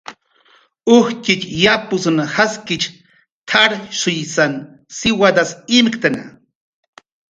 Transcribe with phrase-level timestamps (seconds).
[0.95, 2.85] "Ujtxitx yapusn jaskich
[3.47, 4.53] t""arshuysan
[4.97, 6.23] siwadas imktna"